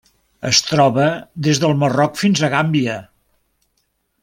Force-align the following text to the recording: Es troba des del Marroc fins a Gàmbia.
Es 0.51 0.61
troba 0.69 1.05
des 1.49 1.61
del 1.65 1.77
Marroc 1.83 2.17
fins 2.23 2.41
a 2.41 2.51
Gàmbia. 2.55 2.97